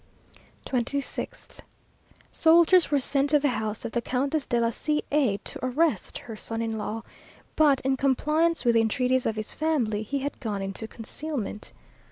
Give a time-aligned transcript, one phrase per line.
[0.65, 1.59] 26th.
[2.31, 6.17] Soldiers were sent to the house of the Countess de la C a, to arrest
[6.17, 7.03] her son in law,
[7.55, 11.71] but in compliance with the entreaties of his family, he had gone into concealment.